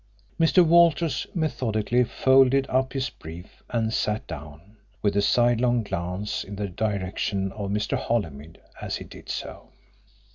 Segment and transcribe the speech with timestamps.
[0.39, 0.65] Mr.
[0.65, 6.67] Walters methodically folded up his brief and sat down, with a sidelong glance in the
[6.67, 7.95] direction of Mr.
[7.95, 9.69] Holymead as he did so.